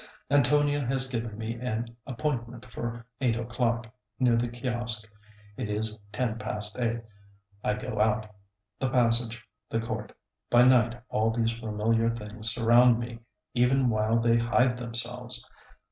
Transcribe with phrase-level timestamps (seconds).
[0.31, 3.85] Antonia has given me an appointment for eight o'clock,
[4.17, 5.07] near the Kiosk.
[5.57, 7.01] It is ten past eight.
[7.63, 8.25] I go out.
[8.79, 10.11] The passage, the court,
[10.49, 13.19] by night all these familiar things surround me
[13.53, 15.47] even while they hide themselves.